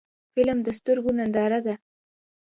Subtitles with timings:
[0.33, 1.75] فلم د سترګو ننداره ده